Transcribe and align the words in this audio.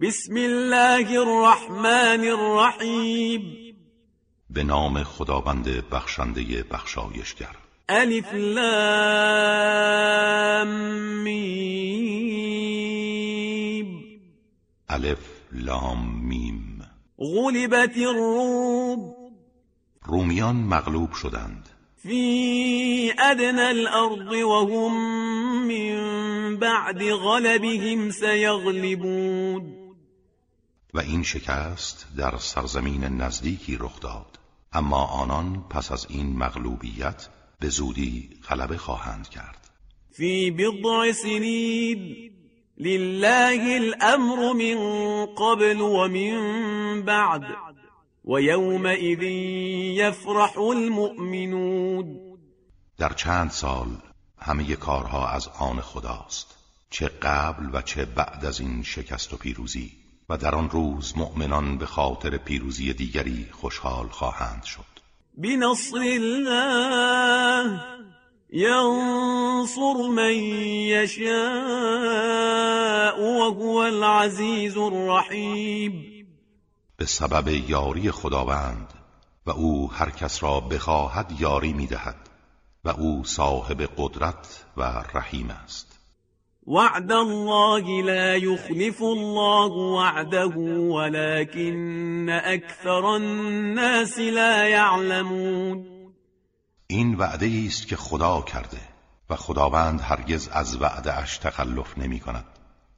بسم 0.00 0.36
الله 0.36 1.18
الرحمن 1.18 2.24
الرحیم 2.28 3.42
به 4.50 4.64
نام 4.64 5.02
خداوند 5.02 5.68
بخشنده 5.90 6.64
بخشایشگر. 6.70 7.56
الف 7.88 8.34
لام 8.34 8.68
میم. 11.22 11.88
الف 14.88 15.18
لام 15.52 16.26
میم. 16.28 16.82
غلبت 17.18 17.96
الروم. 17.96 19.14
رومیان 20.04 20.56
مغلوب 20.56 21.12
شدند. 21.12 21.68
فی 22.02 23.12
ادنى 23.18 23.70
الارض 23.70 24.32
وهم 24.32 24.92
من 25.68 26.56
بعد 26.56 27.02
غلبهم 27.02 28.10
سيغلبون 28.10 29.77
و 30.94 31.00
این 31.00 31.22
شکست 31.22 32.06
در 32.16 32.36
سرزمین 32.36 33.04
نزدیکی 33.04 33.76
رخ 33.76 34.00
داد. 34.00 34.38
اما 34.72 35.04
آنان 35.04 35.64
پس 35.70 35.92
از 35.92 36.06
این 36.10 36.36
مغلوبیت 36.36 37.28
به 37.60 37.68
زودی 37.68 38.30
غلبه 38.48 38.76
خواهند 38.76 39.28
کرد. 39.28 39.70
فی 40.10 40.50
بضع 40.50 41.12
سنین 41.12 42.30
لله 42.78 43.74
الامر 43.74 44.52
من 44.52 45.26
قبل 45.26 45.80
ومن 45.80 47.02
بعد 47.02 47.42
ويومئذ 48.24 49.22
يفرح 49.98 50.58
المؤمنون. 50.58 52.18
در 52.98 53.12
چند 53.12 53.50
سال 53.50 53.88
همه 54.38 54.76
کارها 54.76 55.28
از 55.28 55.48
آن 55.48 55.80
خداست 55.80 56.56
چه 56.90 57.08
قبل 57.08 57.70
و 57.72 57.82
چه 57.82 58.04
بعد 58.04 58.44
از 58.44 58.60
این 58.60 58.82
شکست 58.82 59.32
و 59.32 59.36
پیروزی. 59.36 60.07
و 60.30 60.36
در 60.36 60.54
آن 60.54 60.70
روز 60.70 61.16
مؤمنان 61.16 61.78
به 61.78 61.86
خاطر 61.86 62.36
پیروزی 62.36 62.92
دیگری 62.92 63.46
خوشحال 63.52 64.08
خواهند 64.08 64.64
شد. 64.64 64.84
بنصر 65.36 65.96
الله 65.96 67.80
ينصر 68.52 70.08
من 70.14 70.34
يشاء 70.92 71.28
وهو 73.20 73.76
العزيز 73.76 74.76
الرحيم. 74.76 76.04
به 76.96 77.06
سبب 77.06 77.48
یاری 77.48 78.10
خداوند 78.10 78.94
و 79.46 79.50
او 79.50 79.92
هر 79.92 80.10
کس 80.10 80.42
را 80.42 80.60
بخواهد 80.60 81.40
یاری 81.40 81.72
می‌دهد 81.72 82.16
و 82.84 82.88
او 82.88 83.24
صاحب 83.24 83.82
قدرت 83.96 84.64
و 84.76 84.82
رحیم 85.14 85.50
است. 85.50 85.97
وعد 86.68 87.12
الله 87.12 88.02
لا 88.02 88.36
يخلف 88.36 89.02
الله 89.02 89.72
وعده 89.72 90.56
ولكن 90.92 92.28
اكثر 92.28 93.16
الناس 93.16 94.18
لا 94.18 94.68
يعلمون 94.68 95.86
این 96.86 97.14
وعده 97.14 97.64
است 97.66 97.88
که 97.88 97.96
خدا 97.96 98.40
کرده 98.40 98.80
و 99.30 99.36
خداوند 99.36 100.00
هرگز 100.00 100.48
از 100.52 100.82
وعده 100.82 101.18
اش 101.18 101.38
تخلف 101.38 101.98
نمی 101.98 102.20
کند 102.20 102.44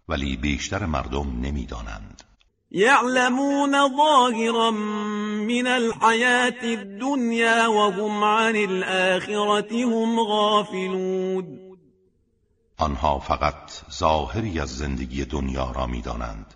ولی 0.09 0.37
بیشتر 0.37 0.87
مردم 0.87 1.41
نمی‌دانند. 1.43 2.23
يعلمون 2.71 3.73
ظاهرا 3.97 4.71
من 4.71 5.67
الحياة 5.67 6.63
الدنيا 6.63 7.67
وهم 7.67 8.25
عن 8.25 8.57
الآخرة 8.57 9.85
هم 9.85 10.21
غافلون 10.21 11.70
آنها 12.81 13.19
فقط 13.19 13.71
ظاهری 13.93 14.61
از 14.61 14.77
زندگی 14.79 15.25
دنیا 15.25 15.71
را 15.71 15.87
می‌دانند 15.87 16.55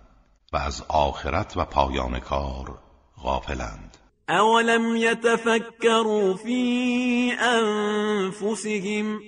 و 0.53 0.57
از 0.57 0.83
آخرت 0.87 1.57
و 1.57 1.65
پایان 1.65 2.19
کار 2.19 2.79
غافلند. 3.23 3.97
اولم 4.29 4.95
يتفكروا 4.95 6.33
في 6.33 7.31
انفسهم 7.39 9.19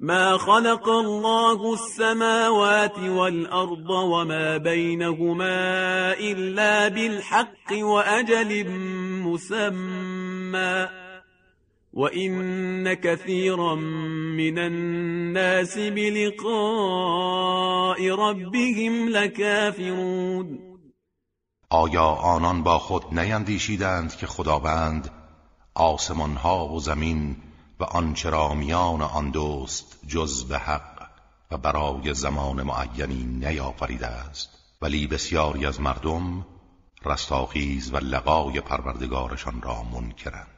ما 0.00 0.38
خلق 0.38 0.88
الله 0.88 1.72
السماوات 1.72 2.98
والأرض 2.98 3.90
وما 3.90 4.58
بينهما 4.58 6.12
إلا 6.12 6.88
بالحق 6.88 7.72
وأجل 7.72 8.70
مسمى 9.24 10.88
وإن 11.98 12.94
كثيرا 12.94 13.74
من 13.74 14.58
الناس 14.58 15.78
بلقاء 15.78 16.50
ربهم 18.10 19.08
لكافرون. 19.08 20.58
آیا 21.70 22.04
آنان 22.04 22.62
با 22.62 22.78
خود 22.78 23.18
نیندیشیدند 23.18 24.16
که 24.16 24.26
خداوند 24.26 25.10
آسمان 25.74 26.36
ها 26.36 26.68
و 26.68 26.80
زمین 26.80 27.36
و 27.80 27.84
آنچه 27.84 28.30
را 28.30 28.54
میان 28.54 29.02
آن 29.02 29.30
دوست 29.30 30.00
جز 30.08 30.44
به 30.44 30.58
حق 30.58 31.08
و 31.50 31.56
برای 31.56 32.14
زمان 32.14 32.62
معینی 32.62 33.24
نیافریده 33.24 34.06
است؟ 34.06 34.48
ولی 34.82 35.06
بسیاری 35.06 35.66
از 35.66 35.80
مردم 35.80 36.46
رستاخیز 37.04 37.94
و 37.94 37.96
لقای 37.96 38.60
پروردگارشان 38.60 39.62
را 39.62 39.82
منکرند. 39.82 40.57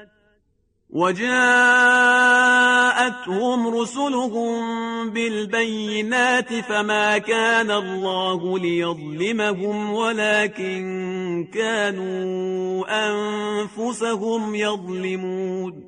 وجاءتهم 0.91 1.31
رسلهم 3.81 5.09
بالبينات 5.09 6.53
فما 6.53 7.17
كان 7.17 7.71
الله 7.71 8.59
ليظلمهم 8.59 9.93
ولكن 9.93 11.47
كانوا 11.53 12.85
انفسهم 12.89 14.55
يظلمون. 14.55 15.83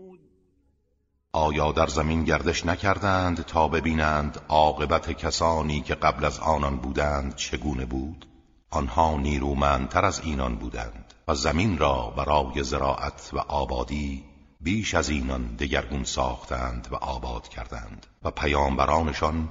آیا 1.33 1.71
در 1.71 1.87
زمین 1.87 2.23
گردش 2.23 2.65
نکردند 2.65 3.41
تا 3.41 3.67
ببینند 3.67 4.39
عاقبت 4.49 5.11
کسانی 5.11 5.81
که 5.81 5.95
قبل 5.95 6.25
از 6.25 6.39
آنان 6.39 6.77
بودند 6.77 7.35
چگونه 7.35 7.85
بود؟ 7.85 8.25
آنها 8.69 9.17
نیرومندتر 9.17 10.05
از 10.05 10.21
اینان 10.25 10.55
بودند 10.55 11.13
و 11.27 11.35
زمین 11.35 11.77
را 11.77 12.13
برای 12.17 12.63
زراعت 12.63 13.29
و 13.33 13.37
آبادی 13.37 14.32
بیش 14.63 14.93
از 14.93 15.09
اینان 15.09 15.55
دگرگون 15.55 16.03
ساختند 16.03 16.87
و 16.91 16.95
آباد 16.95 17.47
کردند 17.47 18.05
و 18.23 18.31
پیامبرانشان 18.31 19.49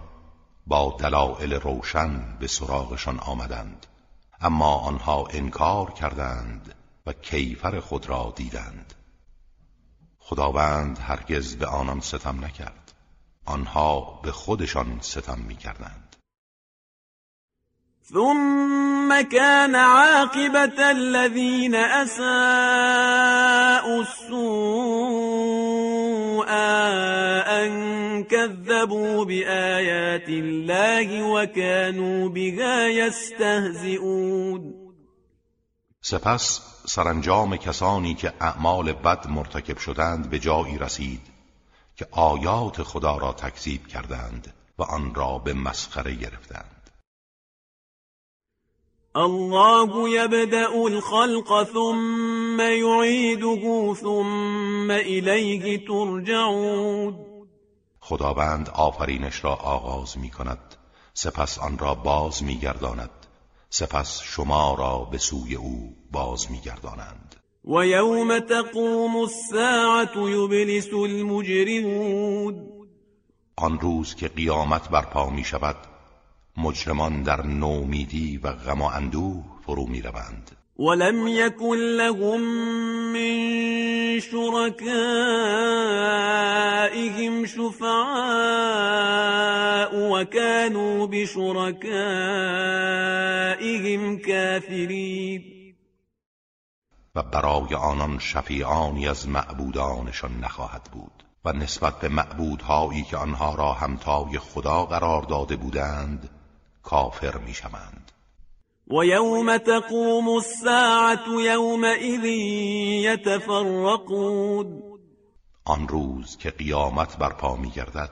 با 0.66 0.96
دلائل 1.00 1.52
روشن 1.52 2.36
به 2.38 2.46
سراغشان 2.46 3.18
آمدند. 3.18 3.86
اما 4.40 4.74
آنها 4.74 5.26
انکار 5.26 5.90
کردند 5.90 6.74
و 7.06 7.12
کیفر 7.12 7.80
خود 7.80 8.06
را 8.08 8.32
دیدند. 8.36 8.94
خداوند 10.18 10.98
هرگز 10.98 11.56
به 11.56 11.66
آنان 11.66 12.00
ستم 12.00 12.44
نکرد. 12.44 12.92
آنها 13.44 14.20
به 14.22 14.32
خودشان 14.32 14.98
ستم 15.00 15.38
می 15.38 15.56
کردند 15.56 16.01
ثم 18.04 19.20
كان 19.20 19.74
عاقبة 19.74 20.90
الذين 20.90 21.74
أساءوا 21.74 22.22
السوء 24.02 25.32
أن 27.62 28.24
كذبوا 28.24 29.24
بآيات 29.24 30.28
الله 30.28 31.22
وكانوا 31.22 32.28
بها 32.28 32.86
يستهزئون 32.86 34.74
سپس 36.02 36.60
سرانجام 36.86 37.56
کسانی 37.56 38.14
که 38.14 38.32
اعمال 38.40 38.92
بد 38.92 39.26
مرتکب 39.28 39.78
شدند 39.78 40.30
به 40.30 40.38
جایی 40.38 40.78
رسید 40.78 41.20
که 41.96 42.06
آیات 42.10 42.82
خدا 42.82 43.16
را 43.16 43.32
تکذیب 43.32 43.86
کردند 43.86 44.52
و 44.78 44.82
آن 44.82 45.14
را 45.14 45.38
به 45.38 45.52
مسخره 45.54 46.14
گرفتند. 46.14 46.81
الله 49.16 50.08
يبدأ 50.08 50.86
الخلق 50.86 51.62
ثم 51.62 52.60
يعيده 52.60 53.94
ثم 53.94 54.90
إليه 54.90 55.86
ترجعون. 55.86 57.14
خداوند 58.00 58.68
آفرینش 58.68 59.44
را 59.44 59.54
آغاز 59.54 60.18
می 60.18 60.30
کند 60.30 60.58
سپس 61.14 61.58
آن 61.58 61.78
را 61.78 61.94
باز 61.94 62.42
می 62.42 62.56
گرداند 62.56 63.10
سپس 63.70 64.20
شما 64.22 64.74
را 64.74 64.98
به 64.98 65.18
سوی 65.18 65.54
او 65.54 65.96
باز 66.10 66.50
میگردانند. 66.50 67.36
و 67.64 67.86
یوم 67.86 68.38
تقوم 68.38 69.16
الساعت 69.16 70.16
یبلس 70.16 70.92
المجرمون. 70.94 72.68
آن 73.56 73.80
روز 73.80 74.14
که 74.14 74.28
قیامت 74.28 74.88
برپا 74.88 75.30
می 75.30 75.44
شود 75.44 75.91
مجرمان 76.56 77.22
در 77.22 77.46
نومیدی 77.46 78.40
و 78.42 78.52
غم 78.52 78.82
و 78.82 78.84
اندوه 78.84 79.44
فرو 79.66 79.86
می 79.86 80.02
روند 80.02 80.50
ولم 80.78 81.28
يكن 81.28 81.76
لهم 81.76 82.40
من 83.12 84.20
شركائهم 84.20 84.76
شفعاء 87.46 89.12
وكانوا 89.94 91.06
بشركائهم 91.06 91.82
كافرين 94.18 95.44
و 97.14 97.22
برای 97.22 97.74
آنان 97.74 98.18
شفیعانی 98.18 99.08
از 99.08 99.28
معبودانشان 99.28 100.40
نخواهد 100.40 100.88
بود 100.92 101.24
و 101.44 101.52
نسبت 101.52 102.00
به 102.00 102.08
معبودهایی 102.08 103.02
که 103.02 103.16
آنها 103.16 103.54
را 103.54 103.72
همتای 103.72 104.38
خدا 104.38 104.84
قرار 104.86 105.22
داده 105.22 105.56
بودند 105.56 106.30
کافر 106.82 107.36
می‌شوند. 107.36 108.12
و 108.90 109.04
یوم 109.04 109.58
تقوم 109.58 110.28
الساعت 110.28 111.28
یومئذ 111.28 112.24
یتفرقون 113.04 114.82
آن 115.64 115.88
روز 115.88 116.36
که 116.36 116.50
قیامت 116.50 117.16
برپا 117.16 117.56
میگردد 117.56 118.10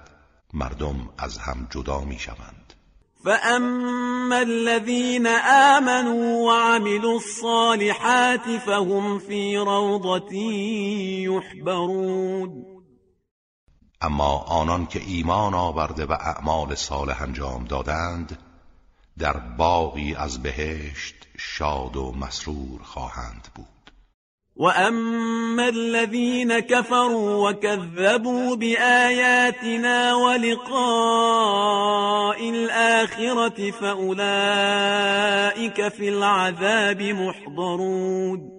مردم 0.52 1.10
از 1.18 1.38
هم 1.38 1.68
جدا 1.70 2.00
می‌شوند. 2.00 2.74
فأما 3.24 4.36
الذين 4.36 5.26
آمنوا 5.76 6.46
وعملوا 6.46 7.14
الصالحات 7.14 8.58
فهم 8.66 9.18
في 9.18 9.56
روضة 9.56 10.34
يحبرون. 11.28 12.64
اما 14.02 14.38
آنان 14.38 14.86
که 14.86 15.00
ایمان 15.00 15.54
آورده 15.54 16.06
و 16.06 16.12
اعمال 16.12 16.74
صالح 16.74 17.22
انجام 17.22 17.64
دادند 17.64 18.38
در 19.20 19.36
باقی 19.36 20.14
از 20.14 20.42
بهشت 20.42 21.14
شاد 21.38 21.96
و 21.96 22.12
مسرور 22.12 22.82
خواهند 22.82 23.48
بود. 23.54 23.66
و 24.56 24.64
اما 24.64 25.62
الذين 25.62 26.60
كفروا 26.60 27.50
وكذبوا 27.50 28.56
بآياتنا 28.56 30.14
ولقاء 30.14 30.80
الآخرة 32.50 33.70
فأولئك 33.70 34.18
في 35.88 36.08
العذاب 36.08 37.02
محضرون. 37.02 38.50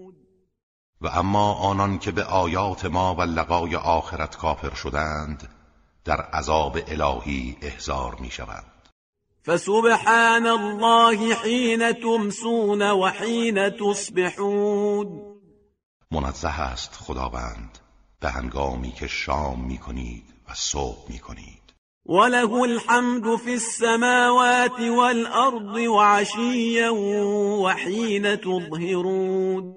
و 1.02 1.08
اما 1.08 1.54
آنان 1.54 2.00
که 2.00 2.12
به 2.12 2.24
آیات 2.24 2.86
ما 2.86 3.16
و 3.16 3.22
لقای 3.22 3.76
آخرت 3.76 4.36
کافر 4.36 4.74
شدند 4.74 5.50
در 6.06 6.22
عذاب 6.22 6.78
الهی 6.88 7.58
احضار 7.62 8.16
می 8.20 8.32
شوند 8.32 8.81
فسبحان 9.46 10.46
الله 10.48 11.36
حين 11.36 11.92
تمسون 11.92 12.92
وحين 12.92 13.70
تصبحون. 13.70 15.22
منزه 16.12 16.62
است 16.62 16.96
خداوند 16.96 17.80
به 18.20 18.30
هنگامی 18.30 18.92
که 18.92 19.08
شام 19.08 19.66
می 19.66 19.78
کنید 19.78 20.24
و 20.50 20.54
صبح 20.54 21.12
می 21.12 21.20
کنید 21.20 21.74
وله 22.06 22.54
الحمد 22.54 23.36
في 23.36 23.52
السماوات 23.52 24.80
والأرض 24.80 25.88
وعشيا 25.88 26.94
وحين 27.64 28.36
تظهرون. 28.36 29.76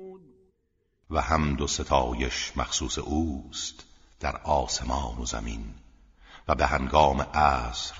و 1.11 1.21
حمد 1.21 1.61
و 1.61 1.67
ستایش 1.67 2.53
مخصوص 2.57 2.99
اوست 2.99 3.85
در 4.21 4.37
آسمان 4.37 5.19
و 5.19 5.27
زمین 5.27 5.75
و 6.49 6.55
به 6.55 6.67
هنگام 6.67 7.21
عصر 7.21 7.95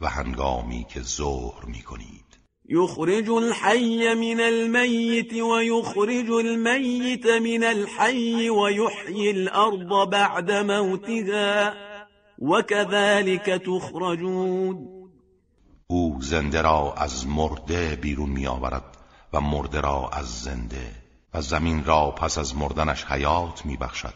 و 0.00 0.08
هنگامی 0.08 0.86
که 0.88 1.00
ظهر 1.00 1.64
می 1.66 1.82
کنید 1.82 2.38
يخرج 2.68 3.30
الحي 3.30 4.14
من 4.14 4.40
الميت 4.40 5.32
ويخرج 5.32 6.30
الميت 6.30 7.26
من 7.26 7.64
الحي 7.64 8.50
ويحيي 8.50 9.30
الأرض 9.30 10.10
بعد 10.10 10.50
موتها 10.50 11.74
وكذلك 12.38 13.46
تخرجون. 13.66 14.98
او 15.86 16.18
زنده 16.20 16.62
را 16.62 16.94
از 16.96 17.26
مرده 17.26 17.96
بیرون 17.96 18.30
می 18.30 18.46
آورد 18.46 18.96
و 19.32 19.40
مرده 19.40 19.80
را 19.80 20.10
از 20.12 20.42
زنده 20.42 20.94
و 21.34 21.42
زمین 21.42 21.84
را 21.84 22.10
پس 22.10 22.38
از 22.38 22.56
مردنش 22.56 23.04
حیات 23.04 23.66
می 23.66 23.76
بخشد 23.76 24.14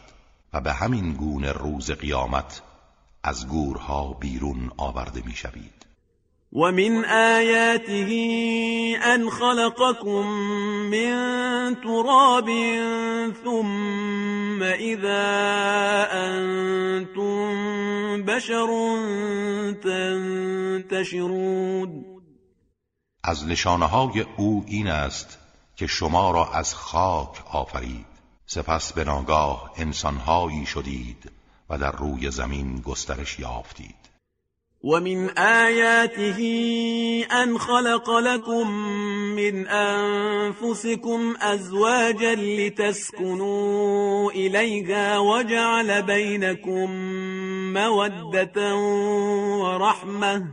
و 0.53 0.61
به 0.61 0.73
همین 0.73 1.13
گونه 1.13 1.51
روز 1.51 1.91
قیامت 1.91 2.61
از 3.23 3.47
گورها 3.47 4.13
بیرون 4.13 4.71
آورده 4.77 5.21
می 5.25 5.33
شوید 5.33 5.85
ومن 6.53 7.05
آياته 7.05 8.09
أن 9.03 9.29
خلقكم 9.29 10.27
من 10.91 11.75
تراب 11.83 12.45
ثم 13.43 14.63
إذا 14.63 15.23
أنتم 16.11 17.45
بشر 18.25 18.67
تنتشرون. 20.83 22.05
از 23.23 23.47
نشانه 23.47 23.85
های 23.85 24.25
او 24.37 24.63
این 24.67 24.87
است 24.87 25.37
که 25.75 25.87
شما 25.87 26.31
را 26.31 26.49
از 26.53 26.75
خاک 26.75 27.55
آفرید. 27.55 28.05
سپس 28.45 28.93
به 28.93 29.03
ناگاه 29.03 29.71
انسانهایی 29.77 30.65
شدید 30.65 31.31
در 31.77 31.91
روی 31.91 32.31
زمین 32.31 32.81
گسترش 32.81 33.39
یافتید. 33.39 34.03
ومن 34.83 35.29
آياته 35.37 36.39
أن 37.31 37.57
خلق 37.57 38.09
لكم 38.09 38.71
من 39.35 39.67
أنفسكم 39.67 41.35
أزواجا 41.41 42.35
لتسكنوا 42.35 44.31
إليها 44.31 45.19
وجعل 45.19 46.01
بينكم 46.01 46.89
مودة 47.73 48.75
ورحمة 49.55 50.45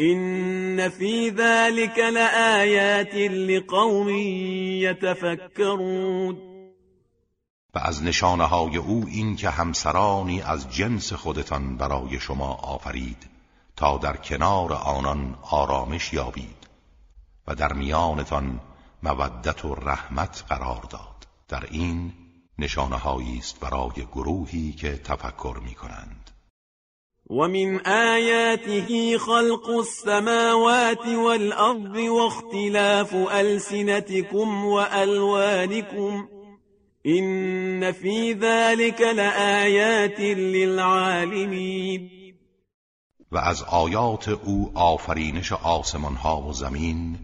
إن 0.00 0.88
في 0.88 1.28
ذلك 1.28 1.98
لآيات 1.98 3.14
لقوم 3.14 4.08
يتفكرون 4.84 6.57
و 7.74 7.78
از 7.78 8.02
نشانه 8.02 8.44
های 8.44 8.76
او 8.76 9.04
این 9.08 9.36
که 9.36 9.50
همسرانی 9.50 10.42
از 10.42 10.70
جنس 10.70 11.12
خودتان 11.12 11.76
برای 11.76 12.20
شما 12.20 12.54
آفرید 12.54 13.26
تا 13.76 13.98
در 13.98 14.16
کنار 14.16 14.72
آنان 14.72 15.38
آرامش 15.50 16.12
یابید 16.12 16.68
و 17.46 17.54
در 17.54 17.72
میانتان 17.72 18.60
مودت 19.02 19.64
و 19.64 19.74
رحمت 19.74 20.44
قرار 20.48 20.82
داد. 20.90 21.18
در 21.48 21.64
این 21.70 22.12
نشانه 22.58 23.06
است 23.38 23.60
برای 23.60 24.06
گروهی 24.12 24.72
که 24.72 24.96
تفکر 24.96 25.60
می 25.64 25.74
کنند 25.74 26.30
ومن 27.30 27.86
آياته 27.86 29.18
خلق 29.18 29.68
السماوات 29.68 31.06
والأرض 31.06 31.96
واختلاف 31.96 33.14
ألسنتكم 33.14 34.64
وألوانكم 34.64 36.28
إن 37.08 37.92
في 37.92 38.32
ذلك 38.32 39.00
لآيات 39.00 40.20
للعالمين. 40.38 42.10
و 43.32 43.38
از 43.38 43.62
آیات 43.62 44.28
او 44.28 44.70
آفرینش 44.74 45.52
آسمان 45.52 46.14
ها 46.16 46.42
و 46.42 46.52
زمین 46.52 47.18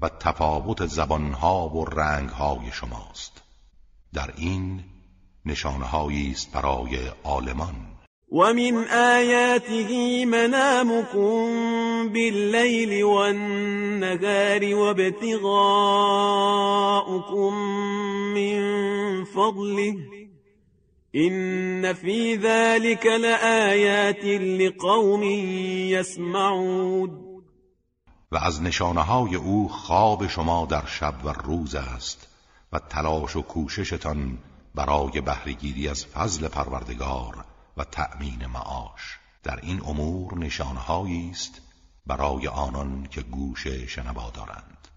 و 0.00 0.08
تفاوت 0.08 0.86
زبان 0.86 1.32
ها 1.32 1.68
و 1.68 1.84
رنگ 1.84 2.28
های 2.28 2.72
شماست. 2.72 3.42
در 4.14 4.34
این 4.36 4.84
نشانه 5.46 5.94
است 6.32 6.52
برای 6.52 6.98
عالمان. 7.24 7.95
ومن 8.28 8.84
آياته 8.88 10.24
منامكم 10.24 11.48
بالليل 12.08 13.04
والنهار 13.04 14.74
وابتغاؤكم 14.74 15.54
من 18.34 19.24
فضله 19.24 19.96
إن 21.16 21.92
في 21.92 22.36
ذلك 22.36 23.06
لآيات 23.06 24.24
لقوم 24.24 25.22
يسمعون. 25.92 27.26
و 28.32 28.36
از 28.36 28.62
نشانه 28.62 29.00
های 29.00 29.34
او 29.34 29.68
خواب 29.68 30.26
شما 30.26 30.66
در 30.70 30.86
شب 30.86 31.14
و 31.24 31.28
روز 31.28 31.74
است 31.74 32.28
و 32.72 32.78
تلاش 32.78 33.36
و 33.36 33.42
کوششتان 33.42 34.38
برای 34.74 35.20
بهرهگیری 35.20 35.88
از 35.88 36.06
فضل 36.06 36.48
پروردگار 36.48 37.44
و 37.76 37.84
تأمین 37.84 38.46
معاش. 38.46 39.18
در 39.42 39.58
این 39.62 39.80
امور 39.86 40.38
نشانهایی 40.38 41.30
است 41.30 41.60
برای 42.06 42.48
آنان 42.48 43.06
که 43.10 43.20
گوش 43.20 43.66
شنوا 43.66 44.30
دارند. 44.30 44.88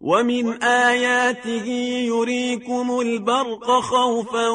ومن 0.00 0.62
آياته 0.62 1.68
يريكم 2.08 2.90
البرق 2.90 3.80
خوفا 3.80 4.48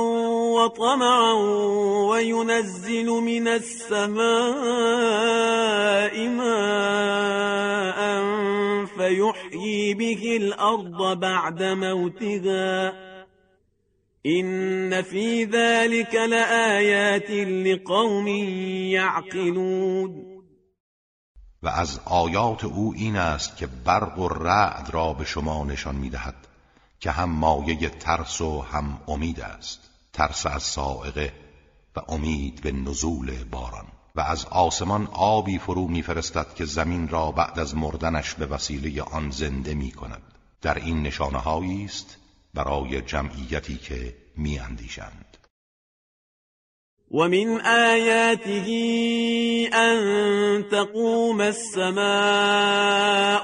وطمعا 0.56 1.34
وينزل 2.10 3.06
من 3.06 3.48
السماء 3.48 4.26
ماء 6.28 7.96
فيحيي 8.86 9.94
به 9.94 10.38
الأرض 10.38 11.20
بعد 11.20 11.64
موتها 11.64 13.05
إن 14.26 15.02
في 15.02 15.46
ذلك 15.46 16.16
لآيات 16.16 17.32
لقوم 17.32 18.28
يعقلون 18.98 20.26
و 21.64 21.68
از 21.68 22.00
آیات 22.06 22.64
او 22.64 22.94
این 22.96 23.16
است 23.16 23.58
که 23.58 23.68
برق 23.68 24.20
و 24.20 24.28
رعد 24.28 24.90
را 24.90 25.14
به 25.14 25.26
شما 25.26 25.64
نشان 25.64 25.96
می‌دهد 25.96 26.36
که 27.00 27.12
هم 27.12 27.30
مایه 27.30 27.90
ترس 27.90 28.42
و 28.42 28.62
هم 28.62 29.00
امید 29.08 29.40
است. 29.40 29.80
ترس 30.14 30.46
از 30.46 30.64
سائقه 30.64 31.34
و 31.96 32.00
امید 32.08 32.62
به 32.62 32.72
نزول 32.72 33.44
باران. 33.44 33.86
و 34.16 34.22
از 34.22 34.46
آسمان 34.46 35.08
آبی 35.14 35.58
فرو 35.58 35.88
میفرستد 35.88 36.54
که 36.54 36.66
زمین 36.66 37.08
را 37.08 37.32
بعد 37.32 37.60
از 37.60 37.76
مردنش 37.76 38.34
به 38.34 38.46
وسیله 38.46 39.02
آن 39.02 39.30
زنده 39.30 39.74
می 39.74 39.92
کند 39.92 40.22
در 40.62 40.76
این 40.76 41.04
نشانه 41.04 41.48
است 41.86 42.18
برای 42.56 43.02
جمعیتی 43.02 43.78
که 43.78 44.16
می 44.38 44.60
اندیشند 44.60 45.38
ومن 47.12 47.62
آياته 47.62 48.68
أن 49.74 50.70
تقوم 50.72 51.42
السماء 51.42 52.04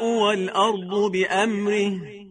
والأرض 0.04 1.12
بأمره 1.12 2.22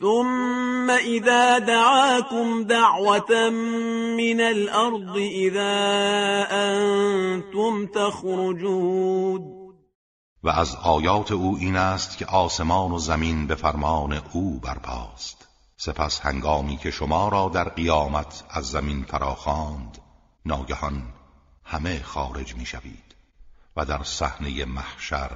ثم 0.00 0.90
إذا 0.90 1.58
دعاكم 1.58 2.64
دعوة 2.64 3.50
من 4.16 4.40
الأرض 4.40 5.16
إذا 5.16 5.76
أنتم 6.50 7.86
تخرجون. 7.86 9.54
و 10.42 10.48
از 10.48 10.76
آیات 10.82 11.32
او 11.32 11.56
این 11.60 11.76
است 11.76 12.18
که 12.18 12.26
آسمان 12.26 12.92
و 12.92 12.98
زمین 12.98 13.46
به 13.46 13.54
فرمان 13.54 14.20
او 14.32 14.60
برپاست. 14.60 15.43
سپس 15.84 16.20
هنگامی 16.20 16.76
که 16.76 16.90
شما 16.90 17.28
را 17.28 17.50
در 17.54 17.68
قیامت 17.68 18.44
از 18.50 18.64
زمین 18.64 19.02
فراخواند 19.02 19.98
ناگهان 20.46 21.02
همه 21.64 22.02
خارج 22.02 22.56
می 22.56 22.66
شوید 22.66 23.14
و 23.76 23.84
در 23.84 24.02
صحنه 24.02 24.64
محشر 24.64 25.30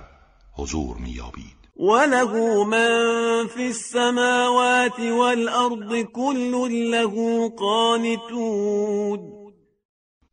حضور 0.53 0.97
می 0.97 1.11
یابید 1.11 1.69
وله 1.77 2.65
من 2.65 3.47
في 3.47 3.67
السماوات 3.67 5.01
والأرض 5.01 6.05
كل 6.15 6.71
له 6.91 7.49
قانتون. 7.49 9.21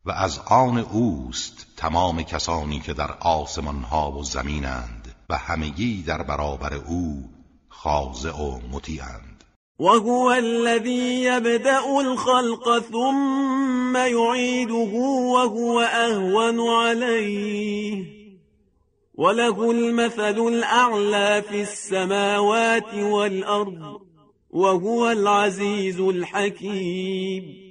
و 0.06 0.12
از 0.12 0.40
آن 0.40 0.78
اوست 0.78 1.66
تمام 1.78 2.24
کسانی 2.24 2.80
که 2.80 2.94
در 2.94 3.12
آسمان 3.20 3.84
ها 3.84 4.12
و 4.12 4.24
زمینند 4.24 5.16
و 5.30 5.38
همگی 5.38 6.04
در 6.04 6.24
برابر 6.24 6.74
او 6.74 7.30
خاضع 7.70 8.36
و 8.36 8.60
مطیعند. 8.72 9.35
وهو 9.80 10.32
الذي 10.32 11.24
يبدأ 11.24 12.02
الخلق 12.02 12.80
ثم 12.80 13.98
يعيده 13.98 14.94
وهو 15.34 15.82
أهون 15.82 16.70
عليه 16.70 18.06
وله 19.16 19.72
المثل 19.72 20.40
الأعلى 20.48 21.44
في 21.50 21.62
السماوات 21.62 22.94
والأرض 22.94 24.02
وهو 24.50 25.12
العزيز 25.12 26.00
الحكيم 26.00 27.66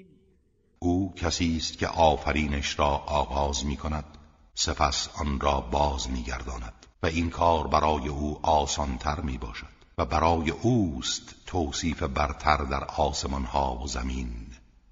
او 0.79 1.15
کسی 1.17 1.57
است 1.57 1.79
که 1.79 1.89
آفرینش 1.89 2.79
را 2.79 3.03
آغاز 3.07 3.67
می 3.67 3.77
کند 3.77 4.05
سپس 4.55 5.09
آن 5.21 5.41
را 5.41 5.61
باز 5.61 6.11
می 6.11 6.23
گرداند 6.23 6.87
و 7.03 7.07
این 7.07 7.31
کار 7.31 7.67
برای 7.67 8.09
او 8.09 8.39
آسانتر 8.43 9.21
می 9.21 9.39
باشد 9.39 9.75
و 9.99 10.05
برای 10.05 10.51
اوست 10.51 11.35
توصیف 11.55 12.03
برتر 12.03 12.57
در 12.57 12.85
آسمان 12.85 13.45
ها 13.45 13.81
و 13.85 13.87
زمین 13.87 14.29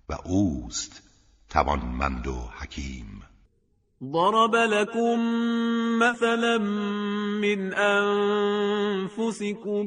و 0.09 0.13
اوست 0.25 1.03
توانمند 1.51 2.27
و 2.27 2.35
حکیم. 2.61 3.23
ضرب 4.13 4.55
لكم 4.55 5.19
مثلا 5.99 6.59
من 7.43 7.75
انفسكم 9.09 9.87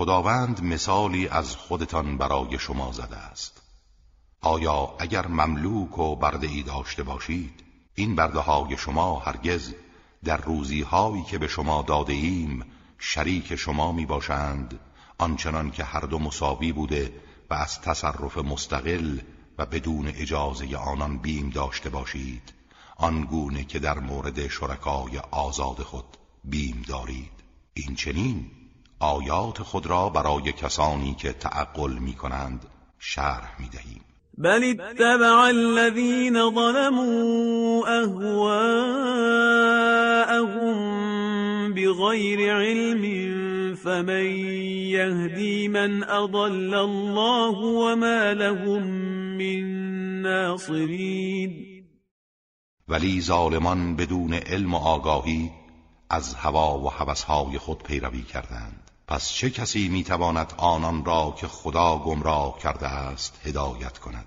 خداوند 0.00 0.62
مثالی 0.62 1.28
از 1.28 1.56
خودتان 1.56 2.18
برای 2.18 2.58
شما 2.58 2.92
زده 2.92 3.16
است. 3.16 3.62
آیا 4.40 4.94
اگر 4.98 5.26
مملوک 5.26 5.98
و 5.98 6.16
برده 6.16 6.46
ای 6.46 6.62
داشته 6.62 7.02
باشید 7.02 7.64
این 7.94 8.14
برده 8.14 8.38
های 8.38 8.76
شما 8.76 9.18
هرگز 9.18 9.74
در 10.24 10.36
روزی 10.36 10.82
هایی 10.82 11.22
که 11.22 11.38
به 11.38 11.48
شما 11.48 11.82
داده 11.82 12.12
ایم 12.12 12.64
شریک 12.98 13.56
شما 13.56 13.92
می 13.92 14.06
باشند 14.06 14.80
آنچنان 15.18 15.70
که 15.70 15.84
هر 15.84 16.00
دو 16.00 16.18
مساوی 16.18 16.72
بوده 16.72 17.12
و 17.50 17.54
از 17.54 17.80
تصرف 17.80 18.38
مستقل 18.38 19.18
و 19.58 19.66
بدون 19.66 20.08
اجازه 20.08 20.76
آنان 20.76 21.18
بیم 21.18 21.50
داشته 21.50 21.90
باشید 21.90 22.52
آنگونه 22.96 23.64
که 23.64 23.78
در 23.78 23.98
مورد 23.98 24.48
شرکای 24.48 25.18
آزاد 25.30 25.82
خود 25.82 26.16
بیم 26.44 26.84
دارید. 26.88 27.32
این 27.74 27.94
چنین؟ 27.94 28.59
آیات 29.00 29.62
خود 29.62 29.86
را 29.86 30.08
برای 30.08 30.52
کسانی 30.52 31.14
که 31.14 31.32
تعقل 31.32 31.92
می 31.92 32.12
کنند 32.12 32.66
شرح 32.98 33.60
می 33.60 33.68
دهیم 33.68 34.04
بل 34.38 34.64
اتبع 34.64 35.38
الذين 35.38 36.34
ظلموا 36.34 37.86
اهواءهم 37.88 38.90
بغير 41.74 42.56
علم 42.56 43.74
فمن 43.74 44.26
يهدي 44.96 45.68
من 45.68 46.04
اضل 46.04 46.74
الله 46.74 47.56
وما 47.58 48.32
لهم 48.32 48.82
من 49.36 49.62
ناصرين 50.22 51.66
ولی 52.88 53.20
ظالمان 53.20 53.96
بدون 53.96 54.34
علم 54.34 54.74
و 54.74 54.76
آگاهی 54.76 55.50
از 56.10 56.34
هوا 56.34 56.78
و 56.78 56.88
هوسهای 56.88 57.58
خود 57.58 57.82
پیروی 57.82 58.22
کردند. 58.22 58.89
پس 59.10 59.32
چه 59.32 59.50
کسی 59.50 59.88
می‌تواند 59.88 60.52
آنان 60.56 61.04
را 61.04 61.34
که 61.40 61.46
خدا 61.46 61.96
گمراه 61.96 62.58
کرده 62.62 62.86
است 62.86 63.40
هدایت 63.44 63.98
کند 63.98 64.26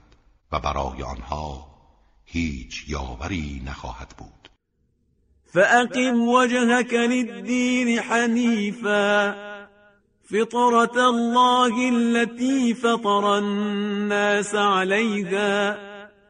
و 0.51 0.59
برای 0.59 1.03
آنها 1.03 1.67
هیچ 2.25 2.89
یاوری 2.89 3.61
نخواهد 3.65 4.13
بود؟ 4.17 4.49
فأقم 5.53 6.21
وجهك 6.21 6.93
للدين 6.93 7.99
حنيفا 7.99 9.35
فطرة 10.23 10.97
الله 10.97 11.73
التي 11.93 12.73
فطر 12.73 13.25
الناس 13.37 14.55
عليها 14.55 15.77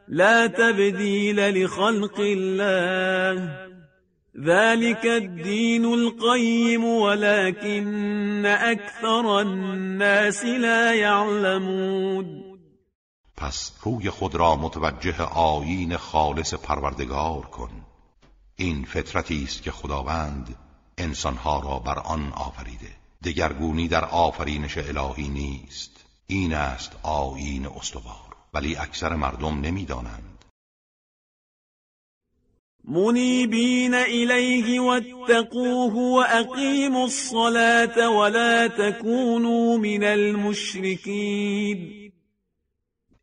لا 0.08 0.48
تبديل 0.48 1.40
لخلق 1.40 2.20
الله. 2.20 3.73
ذلك 4.42 5.06
الدين 5.06 5.86
القيم 5.86 6.84
ولكن 6.84 8.46
اكثر 8.46 9.42
الناس 9.42 10.46
لا 10.46 10.94
يعلمون. 10.94 12.44
پس 13.38 13.72
روی 13.84 14.10
خود 14.10 14.36
را 14.36 14.56
متوجه 14.56 15.22
آیین 15.24 15.98
خالص 15.98 16.54
پروردگار 16.54 17.42
کن. 17.42 17.70
این 18.56 18.86
فطرتی 18.86 19.44
است 19.44 19.64
که 19.64 19.72
خداوند 19.72 20.56
انسانها 20.98 21.60
را 21.60 21.80
بر 21.80 22.00
آن 22.00 22.34
آفریده. 22.34 22.92
دگرگونی 23.24 23.88
در 23.88 24.06
آفرینش 24.06 24.78
الهی 24.78 25.30
نیست. 25.30 25.92
این 26.28 26.54
است 26.54 26.92
آیین 27.04 27.66
استوار. 27.66 28.36
ولی 28.54 28.76
اکثر 28.76 29.16
مردم 29.16 29.62
نمی‌دانند 29.62 30.33
منيبين 32.84 33.94
إليه 33.94 34.80
واتقوه 34.80 35.96
وأقيموا 35.96 37.06
الصلاة 37.06 38.10
ولا 38.10 38.68
تكونوا 38.68 39.78
من 39.78 40.04
المشركين. 40.04 41.34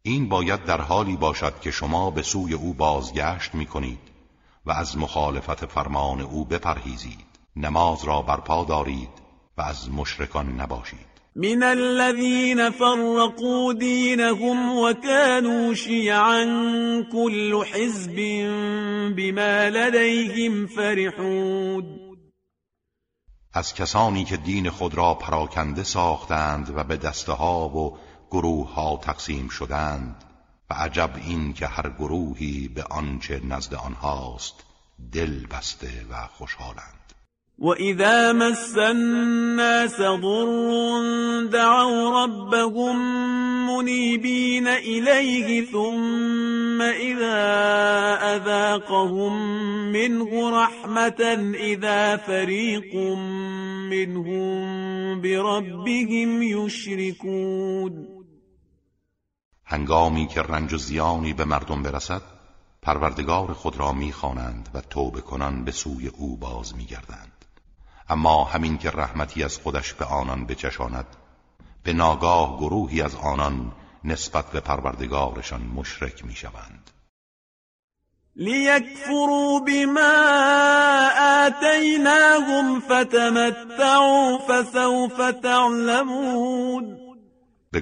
این 0.03 0.29
باید 0.29 0.65
در 0.65 0.81
حالی 0.81 1.17
باشد 1.17 1.61
که 1.61 1.71
شما 1.71 2.11
به 2.11 2.23
سوی 2.23 2.55
او 2.55 2.75
بازگشت 2.75 3.55
می 3.55 3.67
کنید 3.67 3.99
و 4.67 4.71
از 4.71 4.99
مخالفت 4.99 5.67
فرمان 5.67 6.21
او 6.21 6.45
بپرهیزید. 6.45 7.31
نماز 7.57 8.05
را 8.05 8.23
برپا 8.23 8.65
دارید 8.65 9.11
و 9.59 9.63
از 9.63 9.91
مشرکان 9.91 10.61
نباشید. 10.61 11.10
من 11.37 11.63
الذين 11.63 12.71
فرقوا 12.71 13.73
دينهم 13.73 14.79
وكانوا 14.79 15.75
شيعا 15.75 16.45
كل 17.13 17.65
حزب 17.65 18.17
بما 19.17 19.71
لديهم 19.71 20.67
فرحون 20.67 22.11
از 23.53 23.75
کسانی 23.75 24.25
که 24.25 24.37
دین 24.37 24.71
خود 24.71 24.95
را 24.95 25.15
پراکنده 25.15 25.83
ساختند 25.83 26.71
و 26.77 26.85
به 26.85 26.97
دسته 26.97 27.33
ها 27.33 27.69
و 27.69 27.99
گروه 28.31 28.75
ها 28.75 29.01
تقسیم 29.03 29.49
شدند 29.49 30.25
و 30.71 30.75
عجب 30.75 31.11
این 31.17 31.53
که 31.53 31.67
هر 31.67 31.91
گروهی 31.91 32.69
به 32.69 32.83
آنچه 32.83 33.41
نزد 33.45 33.75
آنهاست 33.75 34.55
دل 35.13 35.47
بسته 35.47 36.07
و 36.11 36.27
خوشحالند. 36.27 37.15
وإذا 37.61 38.33
مس 38.33 38.79
الناس 38.79 40.01
ضر 40.01 41.47
دعوا 41.53 42.25
ربهم 42.25 42.97
منيبين 43.69 44.69
إليه 44.69 45.67
ثم 45.67 46.83
إذا 46.83 47.43
أذاقهم 48.37 49.33
منه 49.93 50.63
رحمة 50.63 51.53
إذا 51.55 52.17
فريق 52.17 52.95
منهم 53.91 55.21
بربهم 55.21 56.43
يشركون 56.43 58.07
هنگامی 59.67 60.27
که 60.27 60.43
رنج 60.43 60.75
و 60.75 60.79
زیانی 60.79 61.33
به 61.33 61.45
مردم 61.45 61.83
برسد 61.83 62.23
پروردگار 62.83 63.53
خود 63.53 63.77
را 63.77 63.93
می‌خوانند 63.93 64.69
و 64.75 64.81
توبه 64.81 65.21
کنان 65.21 65.65
به 65.65 65.71
سوی 65.71 66.09
او 66.09 66.37
باز 66.37 66.77
میگردند. 66.77 67.40
اما 68.11 68.45
همین 68.45 68.79
که 68.79 68.91
رحمتی 68.91 69.45
از 69.45 69.59
خودش 69.59 69.95
به 69.95 70.05
آنان 70.05 70.47
بچشاند 70.47 71.07
به 71.83 71.93
ناگاه 71.93 72.59
گروهی 72.59 73.03
از 73.03 73.15
آنان 73.15 73.73
نسبت 74.05 74.51
به 74.51 74.61
پروردگارشان 74.61 75.63
مشرک 75.63 76.25
می‌شوند. 76.25 76.91
لیکفروا 78.37 79.61
بما 79.67 80.01
آتیناهم 81.47 82.81
فتمتعوا 82.81 84.39
فسوف 84.49 85.33
تعلمون. 85.43 86.99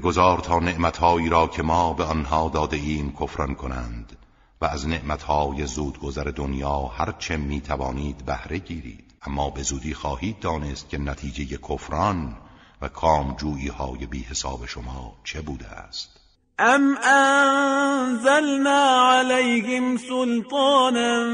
گذار 0.02 0.38
تا 0.38 0.58
نعمتهایی 0.58 1.28
را 1.28 1.46
که 1.46 1.62
ما 1.62 1.92
به 1.92 2.04
آنها 2.04 2.48
داده 2.48 2.76
ایم 2.76 3.16
کفران 3.20 3.54
کنند. 3.54 4.16
و 4.60 4.64
از 4.64 4.88
نعمتهای 4.88 5.66
زودگذر 5.66 6.32
دنیا 6.36 6.78
هر 6.78 7.14
چه 7.18 7.36
می 7.36 7.60
توانید 7.60 8.24
بهره 8.26 8.58
گیرید. 8.58 9.04
اما 9.22 9.50
به 9.50 9.62
زودی 9.62 9.94
خواهید 9.94 10.40
دانست 10.40 10.88
که 10.88 10.98
نتیجه 10.98 11.56
کفران 11.56 12.36
و 12.82 12.88
کامجویی 12.88 13.68
های 13.68 14.06
بی 14.06 14.22
حساب 14.22 14.66
شما 14.66 15.16
چه 15.24 15.40
بوده 15.40 15.66
است. 15.66 16.20
ام 16.60 16.96
انزلنا 17.04 18.80
عليهم 19.10 19.96
سلطانا 19.96 21.26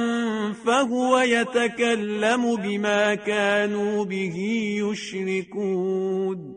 فهو 0.67 1.23
يتكلم 1.25 2.57
بما 2.57 3.17
كانوا 3.17 4.05
به 4.05 4.17
يشركون 4.85 6.55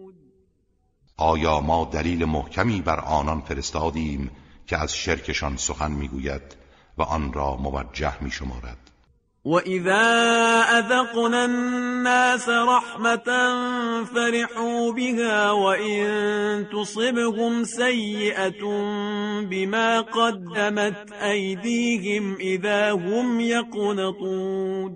آیا 1.17 1.59
ما 1.59 1.86
دلیل 1.86 2.25
محکمی 2.25 2.81
بر 2.81 3.00
آنان 3.00 3.41
فرستادیم 3.41 4.31
که 4.67 4.77
از 4.77 4.95
شرکشان 4.95 5.58
سخن 5.58 5.91
می‌گوید؟ 5.91 6.57
و 6.97 7.01
آن 7.01 7.33
را 7.33 7.55
موجه 7.55 8.23
می 8.23 8.31
شمارد 8.31 8.77
وَإِذَا 9.45 10.05
أَذَقْنَا 10.79 11.43
النَّاسَ 11.45 12.49
رَحْمَةً 12.49 13.29
فَرِحُوا 14.13 14.91
بِهَا 14.91 15.51
وَإِن 15.51 16.05
تُصِبْهُمْ 16.71 17.63
سَيِّئَةٌ 17.63 18.62
بِمَا 19.49 20.01
قَدَّمَتْ 20.01 21.12
أَيْدِيهِمْ 21.12 22.36
إِذَا 22.39 22.91
هُمْ 22.91 23.39
يَقْنَطُونَ. 23.39 24.93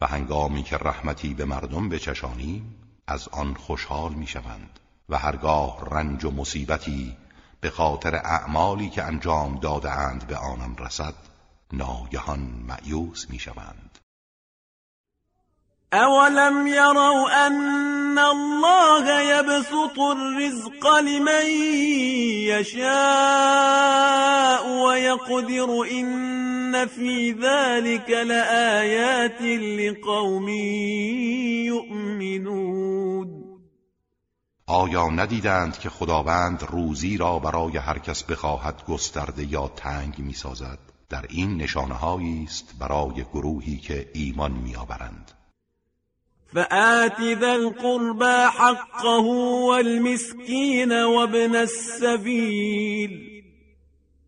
و 0.00 0.06
هنگامی 0.06 0.62
که 0.62 0.76
رحمتی 0.76 1.34
به 1.34 1.44
مردم 1.44 1.88
بچشانیم 1.88 2.74
از 3.06 3.28
آن 3.28 3.54
خوشحال 3.54 4.12
می‌شوند 4.12 4.80
و 5.08 5.18
هرگاه 5.18 5.88
رنج 5.90 6.24
و 6.24 6.30
مصیبتی 6.30 7.16
به 7.62 7.70
خاطر 7.70 8.14
اعمالی 8.14 8.90
که 8.90 9.02
انجام 9.02 9.58
داده 9.58 9.90
اند 9.90 10.26
به 10.26 10.36
آنان 10.36 10.76
رسد 10.78 11.14
ناگهان 11.72 12.40
معیوس 12.68 13.30
می‌شوند. 13.30 13.98
اولم 15.92 16.66
یروا 16.66 17.28
ان 17.30 18.18
الله 18.18 19.24
یبسط 19.24 19.98
الرزق 19.98 20.86
لمن 20.86 21.46
یشاء 22.46 22.82
ويقدر 24.86 25.70
ان 25.90 26.86
في 26.86 27.32
ذلك 27.32 28.10
لآیات 28.10 29.42
لقوم 29.78 30.48
یؤمنون. 31.68 33.51
آیا 34.72 35.08
ندیدند 35.08 35.78
که 35.78 35.90
خداوند 35.90 36.62
روزی 36.70 37.16
را 37.16 37.38
برای 37.38 37.76
هر 37.76 37.98
کس 37.98 38.22
بخواهد 38.22 38.84
گسترده 38.88 39.52
یا 39.52 39.68
تنگ 39.68 40.18
می‌سازد؟ 40.18 40.78
در 41.08 41.24
این 41.28 41.56
نشانه 41.56 42.04
است 42.44 42.74
برای 42.78 43.24
گروهی 43.32 43.76
که 43.76 44.10
ایمان 44.14 44.52
میآورند. 44.52 45.30
فآت 46.54 47.38
ذا 47.40 47.52
القربى 47.52 48.48
حقه 48.58 49.22
والمسكين 49.68 51.04
وابن 51.04 51.56
السبيل. 51.56 53.31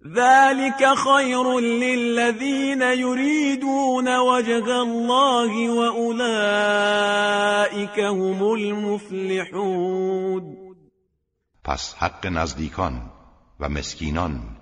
ذلك 0.06 0.94
خير 0.94 1.60
للذين 1.60 2.82
يريدون 2.82 4.16
وجه 4.18 4.82
الله 4.82 5.70
وأولئك 5.70 6.00
هم 8.00 8.52
المفلحون 8.52 9.94
پس 11.64 11.94
حق 11.94 12.26
نزدیکان 12.26 13.10
و 13.60 13.68
مسکینان 13.68 14.56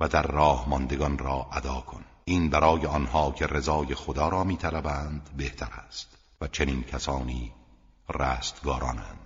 و 0.00 0.08
در 0.08 0.22
راه 0.22 0.68
ماندگان 0.68 1.18
را 1.18 1.46
ادا 1.52 1.80
کن. 1.80 2.04
این 2.24 2.50
برای 2.50 2.86
آنها 2.86 3.30
که 3.30 3.46
رضای 3.46 3.94
خدا 3.94 4.28
را 4.28 4.44
میطلبند 4.44 5.30
بهتر 5.36 5.68
است 5.86 6.18
و 6.40 6.48
چنین 6.48 6.82
کسانی 6.82 7.52
رستگارانند. 8.14 9.25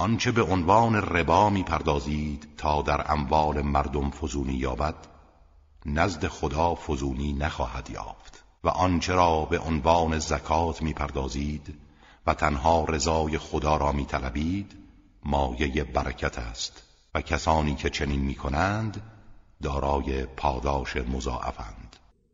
آنچه 0.00 0.32
به 0.32 0.42
عنوان 0.42 0.94
ربا 0.94 1.50
می 1.50 1.62
پردازید 1.62 2.48
تا 2.56 2.82
در 2.82 3.12
اموال 3.12 3.62
مردم 3.62 4.10
فزونی 4.10 4.52
یابد 4.52 4.94
نزد 5.86 6.26
خدا 6.26 6.74
فزونی 6.74 7.32
نخواهد 7.32 7.90
یافت. 7.90 8.44
و 8.64 8.68
آنچه 8.68 9.14
را 9.14 9.44
به 9.44 9.58
عنوان 9.58 10.18
زکات 10.18 10.82
می 10.82 10.92
پردازید 10.92 11.78
و 12.26 12.34
تنها 12.34 12.84
رضای 12.84 13.38
خدا 13.38 13.76
را 13.76 13.92
می 13.92 14.04
طلبید 14.04 14.76
مایه 15.24 15.84
برکت 15.84 16.38
است. 16.38 16.82
و 17.14 17.20
کسانی 17.20 17.74
که 17.74 17.90
چنین 17.90 18.20
می 18.20 18.34
کنند 18.34 19.02
دارای 19.62 20.26
پاداش 20.26 20.96
مضاعفند. 20.96 21.87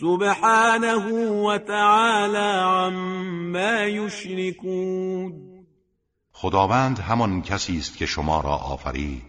سبحانه 0.00 1.06
وتعالى 1.46 2.48
عما 2.62 3.80
يشركون. 3.80 5.32
خداوند 6.32 6.98
همان 6.98 7.42
کسی 7.42 7.78
است 7.78 7.96
که 7.96 8.06
شما 8.06 8.40
را 8.40 8.56
آفرید. 8.56 9.22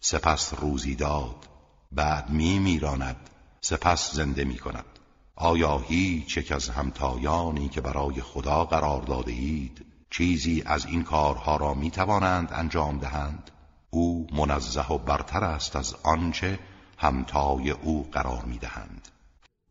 سپس 0.00 0.54
روزی 0.54 0.94
داد 0.94 1.48
بعد 1.92 2.30
می 2.30 2.58
میراند 2.58 3.30
سپس 3.60 4.12
زنده 4.14 4.44
می 4.44 4.58
کند. 4.58 4.98
آیا 5.36 5.78
هیچ 5.78 6.36
یک 6.36 6.52
از 6.52 6.68
همتایانی 6.68 7.68
که 7.68 7.80
برای 7.80 8.20
خدا 8.20 8.64
قرار 8.64 9.02
داده 9.02 9.32
اید 9.32 9.86
چیزی 10.10 10.62
از 10.66 10.86
این 10.86 11.02
کارها 11.02 11.56
را 11.56 11.74
می 11.74 11.90
توانند 11.90 12.48
انجام 12.52 12.98
دهند؟ 12.98 13.50
او 13.90 14.26
منزه 14.32 14.92
و 14.92 14.98
برتر 14.98 15.44
است 15.44 15.76
از 15.76 15.96
آنچه 16.02 16.58
همتای 16.96 17.70
او 17.70 18.08
قرار 18.12 18.44
می 18.44 18.58
دهند. 18.58 19.08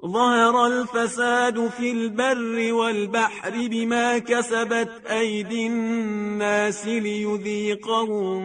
ظهر 0.05 0.55
الفساد 0.55 1.69
في 1.69 1.91
البر 1.91 2.73
والبحر 2.73 3.67
بما 3.67 4.17
كسبت 4.19 5.05
أيدي 5.09 5.67
الناس 5.67 6.85
ليذيقهم 6.85 8.39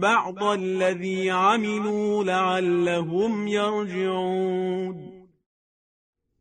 بعض 0.00 0.42
الذي 0.42 1.30
عملوا 1.30 2.24
لعلهم 2.24 3.48
يرجعون. 3.48 5.10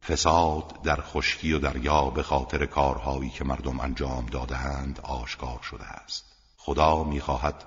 فساد 0.01 0.81
در 0.83 1.01
خشکی 1.01 1.53
و 1.53 1.59
دریا 1.59 2.09
به 2.09 2.23
خاطر 2.23 2.65
کارهایی 2.65 3.29
که 3.29 3.43
مردم 3.43 3.79
انجام 3.79 4.25
دادهاند 4.25 4.99
آشکار 5.03 5.59
شده 5.63 5.85
است. 5.85 6.25
خدا 6.57 7.03
می‌خواهد 7.03 7.63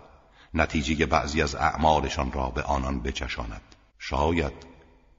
نتیجه 0.55 1.07
بعضی 1.07 1.43
از 1.43 1.55
اعمالشان 1.55 2.33
را 2.33 2.51
به 2.51 2.63
آنان 2.63 3.03
بچشاند. 3.03 3.75
شاید 3.99 4.67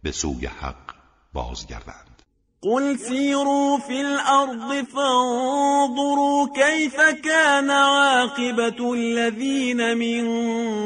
به 0.04 0.12
سوی 0.12 0.46
حق 0.46 0.97
بازگردند. 1.38 2.08
قل 2.62 2.98
سیروا 2.98 3.78
فی 3.88 3.98
الارض 3.98 4.86
فانظروا 4.94 6.48
كيف 6.56 6.96
كان 7.24 7.70
عاقبت 7.70 8.82
الذین 8.82 9.94
من 9.94 10.26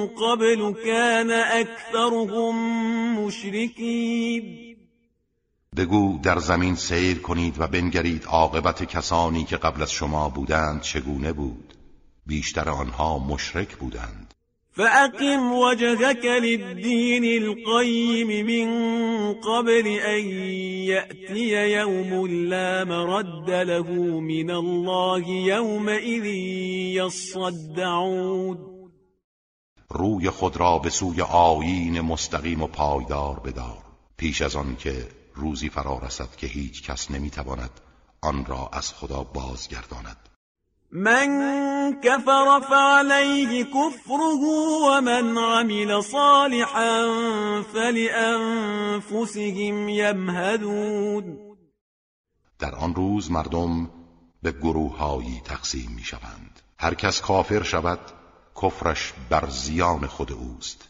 قبل 0.08 0.74
كان 0.86 1.32
اکثرهم 1.32 2.56
مشرکین. 3.20 4.76
بگو 5.78 6.20
در 6.24 6.40
زمین 6.40 6.76
سیر 6.76 7.20
کنید 7.20 7.56
و 7.60 7.68
بنگرید 7.68 8.26
عاقبت 8.26 8.84
کسانی 8.84 9.44
که 9.44 9.58
قبل 9.58 9.82
از 9.82 9.92
شما 9.92 10.30
بودند 10.30 10.82
چگونه 10.82 11.34
بود؟ 11.34 11.74
بیشتر 12.26 12.70
آنها 12.70 13.20
مشرک 13.20 13.76
بودند. 13.76 14.31
فأقم 14.74 15.52
وجهك 15.52 16.26
للدين 16.26 17.44
القيم 17.44 18.46
من 18.46 18.68
قبل 19.34 19.88
أن 19.88 20.30
يأتي 20.88 21.72
يوم 21.72 22.28
لا 22.28 22.84
مرد 22.84 23.50
له 23.50 23.92
من 24.20 24.52
الله 24.52 25.30
يومئذ 25.30 26.26
يصدعون. 26.96 28.58
روی 29.90 30.30
خود 30.30 30.58
را 30.58 30.78
به 30.78 30.90
سوی 30.90 31.22
آیین 31.22 32.02
مستقیم 32.02 32.62
و 32.62 32.68
پایدار 32.68 33.40
بدار. 33.40 33.84
پیش 34.18 34.42
از 34.42 34.56
آن 34.56 34.76
که 34.76 35.08
روزی 35.36 35.70
فرا 35.70 36.00
رسد 36.04 36.36
که 36.38 36.48
هیچ 36.48 36.84
کس 36.84 37.12
نمی‌تواند 37.12 37.72
آن 38.22 38.46
را 38.46 38.70
از 38.74 38.94
خدا 38.94 39.24
بازگرداند. 39.24 40.31
من 40.94 42.02
كفر 42.02 42.60
فعليه 42.60 43.64
كفره 43.64 44.44
ومن 44.88 45.38
عمل 45.38 46.04
صالحا 46.04 47.08
فلأنفسهم 47.74 49.50
يمهدون. 49.90 51.38
در 52.60 52.76
آن 52.76 52.96
روز 52.96 53.32
مردم 53.32 53.90
به 54.44 54.52
گروههایی 54.52 55.42
تقسیم 55.46 55.92
می 55.92 56.04
شوند 56.04 56.62
هر 56.80 56.94
کس 56.94 57.22
کافر 57.22 57.64
شود 57.64 58.00
کفرش 58.62 59.14
بر 59.30 59.50
زیان 59.50 60.08
خود 60.08 60.32
اوست 60.32 60.88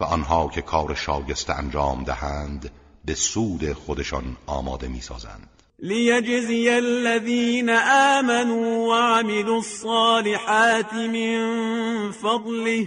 و 0.00 0.04
آنها 0.04 0.48
که 0.48 0.62
کار 0.62 0.94
شایسته 0.94 1.54
انجام 1.54 2.04
دهند 2.04 2.70
به 3.04 3.14
سود 3.14 3.72
خودشان 3.72 4.36
آماده 4.46 4.88
می 4.88 5.00
سازند 5.00 5.53
لیجزی 5.84 6.68
الذین 6.68 7.70
آمنوا 7.70 8.88
وعملوا 8.88 9.56
الصالحات 9.56 10.92
من 10.94 12.12
فضله 12.12 12.86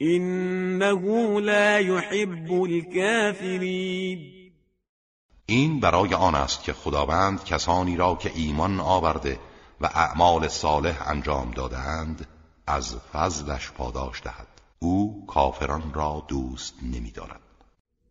انه 0.00 1.40
لا 1.40 1.78
يحب 1.80 2.52
الكافرین 2.62 4.18
این 5.46 5.80
برای 5.80 6.14
آن 6.14 6.34
است 6.34 6.62
که 6.62 6.72
خداوند 6.72 7.44
کسانی 7.44 7.96
را 7.96 8.14
که 8.14 8.32
ایمان 8.34 8.80
آورده 8.80 9.38
و 9.80 9.86
اعمال 9.86 10.48
صالح 10.48 11.08
انجام 11.08 11.50
دادهاند 11.50 12.26
از 12.66 12.96
فضلش 13.12 13.70
پاداش 13.70 14.22
دهد. 14.22 14.48
او 14.78 15.26
کافران 15.26 15.92
را 15.94 16.24
دوست 16.28 16.74
نمیدارد. 16.82 17.47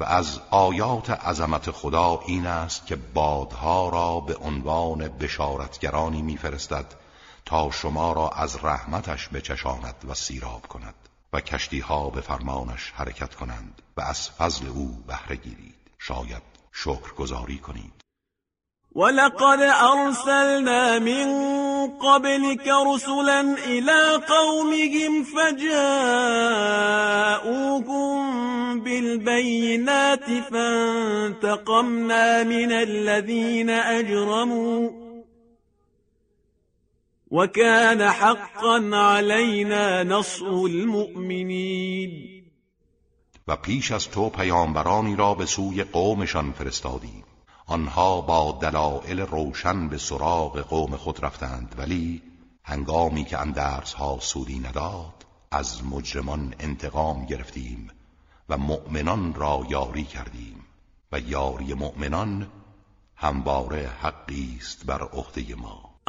و 0.00 0.04
از 0.04 0.40
آیات 0.50 1.10
عظمت 1.10 1.70
خدا 1.70 2.20
این 2.26 2.46
است 2.46 2.86
که 2.86 2.96
بادها 2.96 3.88
را 3.88 4.20
به 4.20 4.36
عنوان 4.36 5.08
بشارتگرانی 5.08 6.22
میفرستد 6.22 6.86
تا 7.44 7.70
شما 7.70 8.12
را 8.12 8.28
از 8.28 8.64
رحمتش 8.64 9.28
بچشاند 9.28 9.94
و 10.08 10.14
سیراب 10.14 10.66
کند 10.66 10.94
و 11.32 11.40
کشتیها 11.40 12.10
به 12.10 12.20
فرمانش 12.20 12.92
حرکت 12.96 13.34
کنند 13.34 13.82
و 13.96 14.00
از 14.00 14.30
فضل 14.30 14.66
او 14.66 15.04
بهره 15.06 15.36
گیرید. 15.36 15.74
شاید 15.98 16.42
شکر 16.72 17.14
گذاری 17.18 17.58
کنید. 17.58 17.92
ولقد 18.96 19.60
أرسلنا 19.60 20.98
من 20.98 21.69
قبلك 21.86 22.68
رسلا 22.86 23.40
إلى 23.66 24.22
قومهم 24.28 25.24
فجاءوهم 25.24 25.90
بالبينات 28.80 30.24
فانتقمنا 30.50 32.42
من 32.42 32.72
الذين 32.72 33.70
أجرموا 33.70 34.90
وكان 37.30 38.10
حقا 38.10 38.90
علينا 38.92 40.02
نصر 40.04 40.46
المؤمنين. 40.46 42.30
و 43.48 43.56
پیش 43.56 43.92
از 43.92 44.10
تو 44.10 44.30
پیامبرانی 44.30 45.16
را 45.16 45.34
به 45.34 45.46
سوی 45.46 45.84
قومشان 45.84 46.52
فرستادیم. 46.52 47.24
آنها 47.70 48.20
با 48.20 48.58
دلائل 48.62 49.20
روشن 49.20 49.88
به 49.88 49.98
سراغ 49.98 50.58
قوم 50.58 50.96
خود 50.96 51.24
رفتند 51.24 51.74
ولی 51.78 52.22
هنگامی 52.64 53.24
که 53.24 53.38
ها 53.96 54.18
سودی 54.20 54.58
نداد 54.58 55.26
از 55.50 55.84
مجرمان 55.84 56.54
انتقام 56.60 57.26
گرفتیم 57.26 57.90
و 58.48 58.58
مؤمنان 58.58 59.34
را 59.34 59.66
یاری 59.68 60.04
کردیم 60.04 60.64
و 61.12 61.20
یاری 61.20 61.74
مؤمنان 61.74 62.50
همواره 63.16 63.88
حقی 64.02 64.56
است 64.60 64.86
بر 64.86 65.02
عهده 65.02 65.54
ما. 65.54 65.89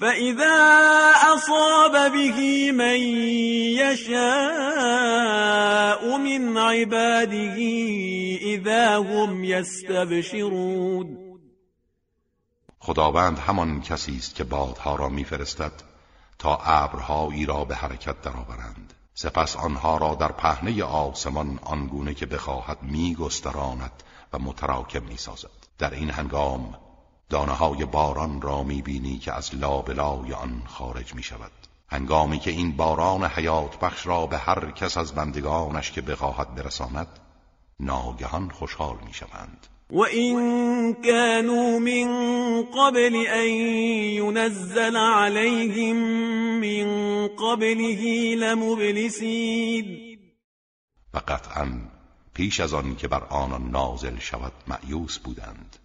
فإذا 0.00 1.12
أصاب 1.34 2.12
به 2.12 2.72
من 2.72 2.98
يشاء 3.80 4.16
من 6.18 6.58
عباده 6.58 7.56
إذا 8.42 8.98
هم 8.98 9.44
يستبشرون 9.44 11.16
خداوند 12.78 13.38
همان 13.38 13.80
کسی 13.80 14.16
است 14.16 14.34
که 14.34 14.44
بادها 14.44 14.96
را 14.96 15.08
میفرستد 15.08 15.72
تا 16.38 16.56
ابرهایی 16.56 17.46
را 17.46 17.64
به 17.64 17.74
حرکت 17.74 18.20
درآورند. 18.20 18.94
سپس 19.14 19.56
آنها 19.56 19.96
را 19.96 20.14
در 20.14 20.32
پهنه 20.32 20.84
آسمان 20.84 21.58
آنگونه 21.62 22.14
که 22.14 22.26
بخواهد 22.26 22.82
میگستراند 22.82 24.02
و 24.32 24.38
متراکم 24.38 25.02
می‌سازد. 25.02 25.50
در 25.78 25.94
این 25.94 26.10
هنگام 26.10 26.74
دانه 27.30 27.52
های 27.52 27.84
باران 27.84 28.40
را 28.40 28.62
می‌بینی 28.62 29.18
که 29.18 29.32
از 29.32 29.54
لابلای 29.54 30.32
آن 30.32 30.62
خارج 30.66 31.14
می 31.14 31.22
شود 31.22 31.50
هنگامی 31.88 32.38
که 32.38 32.50
این 32.50 32.76
باران 32.76 33.24
حیات 33.24 33.78
بخش 33.78 34.06
را 34.06 34.26
به 34.26 34.38
هر 34.38 34.70
کس 34.70 34.96
از 34.96 35.14
بندگانش 35.14 35.92
که 35.92 36.00
بخواهد 36.00 36.54
برساند 36.54 37.08
ناگهان 37.80 38.50
خوشحال 38.50 38.96
می 39.06 39.14
شوند 39.14 39.66
وإن 39.90 40.94
كانوا 40.94 41.78
من 41.78 42.08
قبل 42.62 43.26
أن 43.26 43.48
ينزل 44.18 44.96
عليهم 44.96 45.96
من 46.60 46.86
قبله 47.28 48.34
لمبلسين 48.34 50.18
و 51.14 51.18
قطعا 51.18 51.80
پیش 52.34 52.60
از 52.60 52.74
آن 52.74 52.96
که 52.96 53.08
بر 53.08 53.24
آنان 53.24 53.70
نازل 53.70 54.18
شود 54.18 54.52
معیوس 54.66 55.18
بودند. 55.18 55.76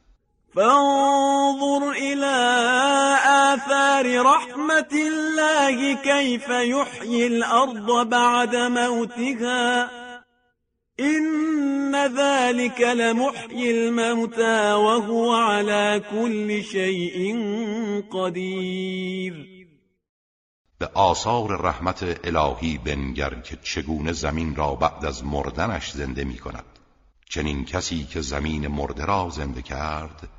فانظر 0.55 1.91
إلى 1.91 2.37
آثار 3.25 4.21
رحمة 4.25 4.91
الله 4.93 5.93
كيف 5.93 6.49
يحيي 6.49 7.27
الأرض 7.27 8.09
بعد 8.09 8.55
موتها. 8.55 9.89
إن 10.99 11.95
ذلك 11.95 12.81
لمحيي 12.81 13.71
الموتى 13.71 14.73
وهو 14.73 15.33
على 15.33 16.01
كل 16.11 16.63
شيء 16.63 17.35
قدیر 18.11 19.33
به 20.79 20.89
آثار 20.93 21.61
رحمت 21.61 22.03
الهی 22.23 22.77
بنگر 22.77 23.33
که 23.33 23.57
چگونه 23.63 24.11
زمین 24.11 24.55
را 24.55 24.75
بعد 24.75 25.05
از 25.05 25.23
مردنش 25.23 25.91
زنده 25.91 26.23
می 26.23 26.37
کند 26.37 26.65
چنین 27.29 27.65
کسی 27.65 28.03
که 28.03 28.21
زمین 28.21 28.67
مرده 28.67 29.05
را 29.05 29.29
زنده 29.29 29.61
کرد 29.61 30.29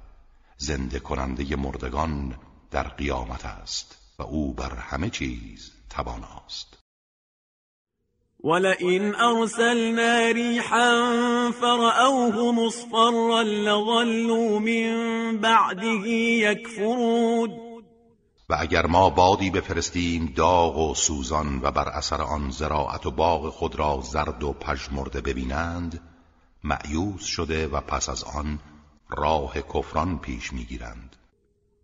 زنده 0.59 0.99
کننده 0.99 1.57
مردگان 1.57 2.37
در 2.71 2.89
قیامت 2.89 3.45
است 3.45 3.99
و 4.19 4.23
او 4.23 4.55
بر 4.55 4.75
همه 4.75 5.11
چیز 5.11 5.73
تواناست. 5.91 6.79
ولئن 8.45 9.15
أرسلنا 9.15 10.31
ريحا 10.31 11.51
فرأوه 11.61 12.53
مصفرا 12.53 13.43
لظلوا 13.43 14.59
من 14.59 15.39
بعده 15.39 16.09
يكفرون. 16.09 17.73
و 18.49 18.57
اگر 18.59 18.87
ما 18.87 19.11
بادی 19.11 19.51
بفرستیم 19.51 20.33
داغ 20.37 20.79
و 20.79 20.95
سوزان 20.95 21.61
و 21.63 21.71
بر 21.71 21.89
اثر 21.89 22.23
آن 22.23 22.51
زراعت 22.51 23.07
و 23.07 23.11
باغ 23.11 23.51
خود 23.51 23.77
را 23.77 24.01
زرد 24.01 24.43
و 24.43 24.53
پژمرده 24.53 25.21
ببینند 25.21 26.01
معیوس 26.65 27.25
شده 27.25 27.69
و 27.69 27.81
پس 27.81 28.09
از 28.09 28.25
آن 28.25 28.59
راه 29.19 29.55
کفران 29.75 30.19
پیش 30.19 30.53
می‌گیرند. 30.53 31.17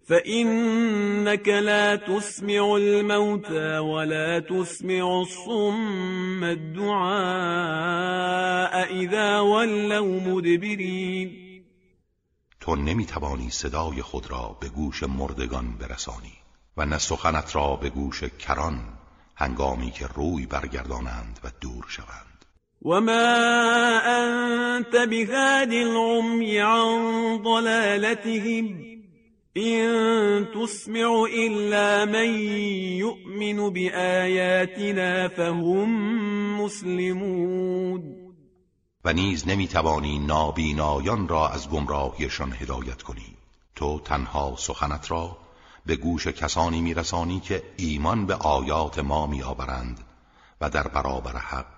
فإنك 0.08 1.48
لا 1.48 1.96
تسمع 1.96 2.62
الموتى 2.62 3.78
ولا 3.78 4.40
تسمع 4.40 5.04
الصم 5.04 6.42
الدعاء 6.42 7.08
اذا 8.90 9.44
ولوا 9.44 10.20
مدبرین 10.20 11.48
تو 12.60 12.76
نمی‌توانی 12.76 13.50
صدای 13.50 14.02
خود 14.02 14.30
را 14.30 14.56
به 14.60 14.68
گوش 14.68 15.02
مردگان 15.02 15.72
برسانی 15.78 16.32
و 16.76 16.86
نه 16.86 16.98
سخنت 16.98 17.56
را 17.56 17.76
به 17.76 17.90
گوش 17.90 18.24
کران 18.24 18.80
هنگامی 19.36 19.90
که 19.90 20.06
روی 20.06 20.46
برگردانند 20.46 21.40
و 21.44 21.50
دور 21.60 21.84
شوند. 21.88 22.27
وما 22.82 24.00
انت 24.06 24.96
بهاد 24.96 25.72
العمی 25.72 26.58
عن 26.58 27.42
ضلالتهم 27.42 28.84
إن 29.56 30.46
تسمع 30.54 31.24
إلا 31.34 32.04
من 32.04 32.40
يؤمن 32.98 33.70
بآياتنا 33.70 35.28
فهم 35.28 36.60
مسلمون 36.60 38.14
و 39.04 39.12
نیز 39.12 39.48
نمی‌توانی 39.48 40.18
نابینایان 40.18 41.28
را 41.28 41.48
از 41.48 41.70
گمراهیشان 41.70 42.52
هدایت 42.52 43.02
کنی. 43.02 43.36
تو 43.76 44.00
تنها 44.00 44.54
سخنت 44.58 45.10
را 45.10 45.36
به 45.86 45.96
گوش 45.96 46.26
کسانی 46.26 46.80
میرسانی 46.80 47.40
که 47.40 47.62
ایمان 47.76 48.26
به 48.26 48.34
آیات 48.34 48.98
ما 48.98 49.26
میآورند 49.26 50.00
و 50.60 50.70
در 50.70 50.88
برابر 50.88 51.36
حق 51.36 51.77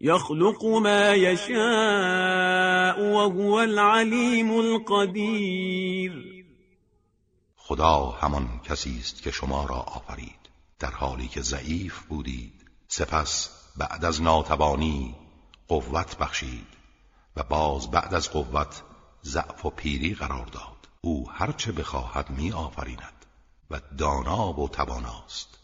يخلق 0.00 0.64
ما 0.64 1.14
يشاء 1.14 3.00
وهو 3.00 3.60
العليم 3.60 4.60
القدير. 4.60 6.44
خدا 7.56 8.10
همان 8.20 8.60
کسی 8.64 8.98
است 9.00 9.22
که 9.22 9.30
شما 9.30 9.64
را 9.64 9.76
آفرید. 9.76 10.38
در 10.78 10.90
حالی 10.90 11.28
که 11.28 11.42
ضعیف 11.42 11.98
بودید 11.98 12.64
سپس 12.88 13.50
بعد 13.76 14.04
از 14.04 14.22
ناتوانی 14.22 15.14
قوت 15.68 16.18
بخشید 16.18 16.66
و 17.36 17.42
باز 17.42 17.90
بعد 17.90 18.14
از 18.14 18.30
قوت 18.30 18.82
ضعف 19.24 19.66
و 19.66 19.70
پیری 19.70 20.14
قرار 20.14 20.46
داد. 20.46 20.88
او 21.00 21.30
هرچه 21.30 21.72
بخواهد 21.72 22.30
می 22.30 22.52
آفریند 22.52 23.26
و 23.70 23.80
دانا 23.98 24.60
و 24.60 24.68
تواناست 24.68 25.57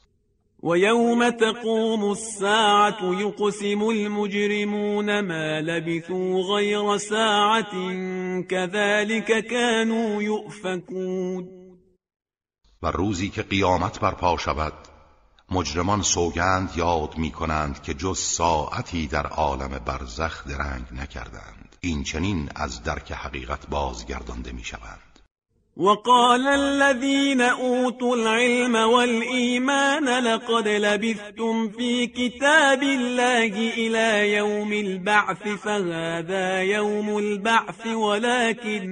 و 0.65 0.77
یوم 0.77 1.31
تقوم 1.31 2.05
الساعت 2.05 3.03
یقسم 3.03 3.83
المجرمون 3.83 5.21
ما 5.21 5.61
لبثوا 5.61 6.57
غیر 6.57 6.99
ساعت 6.99 7.71
كذلك 8.49 9.47
كانوا 9.51 10.23
یؤفکون 10.23 11.49
و 12.83 12.91
روزی 12.91 13.29
که 13.29 13.43
قیامت 13.43 14.01
برپا 14.01 14.37
شود 14.37 14.73
مجرمان 15.51 16.03
سوگند 16.03 16.73
یاد 16.77 17.19
می 17.19 17.31
کنند 17.31 17.83
که 17.83 17.95
جز 17.95 18.19
ساعتی 18.19 19.07
در 19.07 19.27
عالم 19.27 19.81
برزخ 19.87 20.49
درنگ 20.49 20.85
نکردند. 20.93 21.77
این 21.81 22.03
چنین 22.03 22.49
از 22.55 22.83
درک 22.83 23.13
حقیقت 23.13 23.67
بازگردانده 23.67 24.53
می 24.53 24.65
شوند 24.65 25.14
وقال 25.77 26.47
الذين 26.47 27.41
أوتوا 27.41 28.17
العلم 28.17 28.75
والإيمان 28.75 30.25
لقد 30.25 30.69
لبثتم 30.69 31.69
في 31.69 32.07
كتاب 32.07 32.83
الله 32.83 33.73
إلى 33.75 34.33
يوم 34.33 34.73
البعث 34.73 35.49
فهذا 35.49 36.63
يوم 36.63 37.19
البعث 37.19 37.87
ولكنكم 37.87 38.91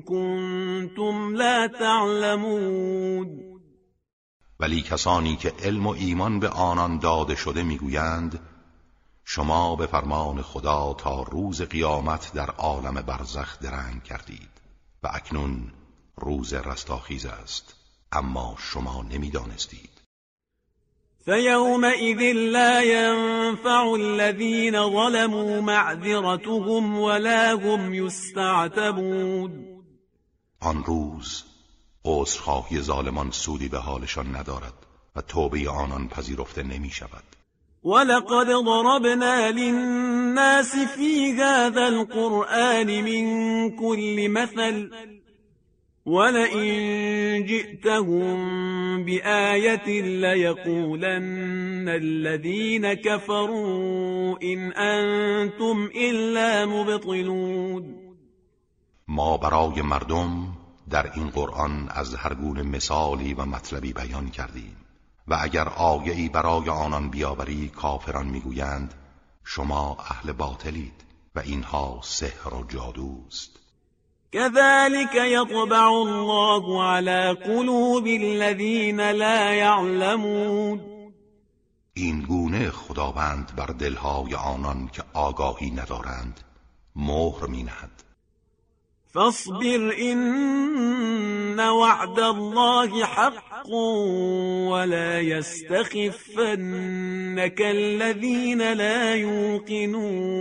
كنتم 0.00 1.36
لا 1.36 1.66
تعلمون. 1.66 3.54
ولی 4.60 4.82
کسانی 4.82 5.36
که 5.36 5.52
علم 5.64 5.86
و 5.86 5.90
ایمان 5.90 6.40
به 6.40 6.48
آنان 6.48 6.98
داده 6.98 7.34
شده 7.34 7.62
می‌گویند 7.62 8.40
شما 9.24 9.76
به 9.76 9.86
فرمان 9.86 10.42
خدا 10.42 10.94
تا 10.98 11.22
روز 11.22 11.62
قیامت 11.62 12.32
در 12.34 12.50
عالم 12.50 12.94
برزخ 12.94 13.58
درنگ 13.60 14.02
کردید. 14.02 14.53
و 15.04 15.08
اکنون 15.12 15.72
روز 16.16 16.54
رستاخیز 16.54 17.26
است. 17.26 17.74
اما 18.12 18.56
شما 18.58 19.02
نمی‌دانستید. 19.02 19.90
فيومئذ 21.24 22.32
لا 22.32 22.82
ينفع 22.82 23.94
الذين 24.00 24.72
ظلموا 24.72 25.60
معذرتهم 25.60 26.98
ولا 26.98 27.54
هم 27.54 27.94
يستعتبون 27.94 29.64
آن 30.60 30.84
روز 30.84 31.44
عذرخواهی 32.04 32.80
ظالمان 32.80 33.30
سودی 33.30 33.68
به 33.68 33.78
حالشان 33.78 34.36
ندارد 34.36 34.74
و 35.16 35.20
توبه 35.20 35.70
آنان 35.70 36.08
پذیرفته 36.08 36.62
نمی 36.62 36.90
شود 36.90 37.33
ولقد 37.84 38.46
ضربنا 38.46 39.50
للناس 39.50 40.76
في 40.76 41.32
هذا 41.32 41.88
القرآن 41.88 42.86
من 42.86 43.24
كل 43.70 44.28
مثل 44.28 44.90
ولئن 46.06 47.44
جئتهم 47.44 49.04
بآية 49.04 50.02
ليقولن 50.20 51.88
الذين 51.88 52.94
كفروا 52.94 54.42
إن 54.42 54.72
أنتم 54.72 55.90
إلا 55.96 56.66
مبطلون 56.66 58.04
ما 59.08 59.36
برای 59.36 59.82
مردم 59.82 60.54
در 60.90 61.10
این 61.14 61.30
قرآن 61.30 61.88
از 61.88 62.14
هر 62.14 62.34
گونه 62.34 62.62
مثالی 62.62 63.34
و 63.34 63.44
مطلبی 63.44 63.92
بیان 63.92 64.30
کردیم. 64.30 64.83
و 65.28 65.38
اگر 65.40 65.68
آیه‌ای 65.68 66.28
برای 66.28 66.68
آنان 66.68 67.10
بیاوری 67.10 67.68
کافران 67.68 68.26
می‌گویند 68.26 68.94
شما 69.44 69.96
اهل 70.10 70.32
باطلید 70.32 71.04
و 71.34 71.38
اینها 71.38 72.00
سحر 72.02 72.54
و 72.54 72.64
جادوست 72.68 73.60
كذلك 74.32 75.14
يطبع 75.14 75.86
الله 75.86 76.82
على 76.82 77.34
قلوب 77.34 78.06
الذين 78.06 79.00
لا 79.00 79.54
يعلمون. 79.54 80.80
این 81.94 82.22
گونه 82.22 82.70
خداوند 82.70 83.52
بر 83.56 83.66
دلهای 83.66 84.34
آنان 84.34 84.88
که 84.88 85.02
آگاهی 85.12 85.70
ندارند 85.70 86.40
مهر 86.96 87.46
مینهد. 87.46 88.03
فاصبر 89.14 89.94
إن 89.98 91.60
وعد 91.60 92.18
الله 92.18 93.04
حق 93.04 93.68
ولا 94.70 95.20
يستخفنك 95.20 96.40
الذين 97.60 98.72
لا 98.72 99.16
يوقنون. 99.16 100.34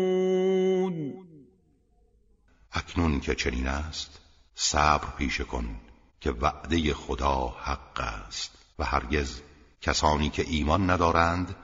اکنون 2.71 3.19
که 3.19 3.35
چنین 3.35 3.67
است 3.67 4.19
صبر 4.55 5.07
پیشه 5.17 5.43
کن 5.43 5.79
که 6.21 6.31
وعده 6.31 6.93
خدا 6.93 7.55
حق 7.61 7.99
است 7.99 8.51
و 8.79 8.85
هرگز 8.85 9.41
کسانی 9.81 10.29
که 10.29 10.45
ایمان 10.47 10.89
ندارند 10.89 11.55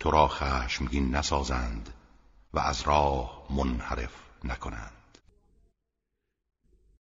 تو 0.00 0.10
را 0.10 0.28
خشمگین 0.28 1.16
نسازند 1.16 1.94
و 2.54 2.58
از 2.58 2.82
راه 2.82 3.46
منحرف 3.50 4.12
نکنند. 4.44 5.03